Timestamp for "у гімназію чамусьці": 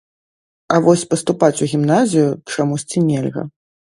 1.67-3.05